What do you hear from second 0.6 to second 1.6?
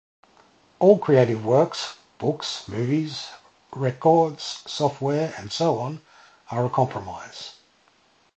All creative